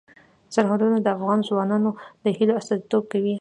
[0.53, 1.89] سرحدونه د افغان ځوانانو
[2.23, 3.29] د هیلو استازیتوب کوي.